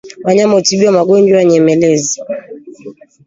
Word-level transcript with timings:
Wanyama 0.25 0.53
hutibiwa 0.57 0.97
magonjwa 0.99 1.39
nyemelezi 1.49 2.17